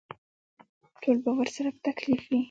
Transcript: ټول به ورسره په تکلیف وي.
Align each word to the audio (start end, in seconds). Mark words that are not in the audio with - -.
ټول 1.01 1.17
به 1.23 1.31
ورسره 1.39 1.69
په 1.75 1.79
تکلیف 1.87 2.21
وي. 2.29 2.39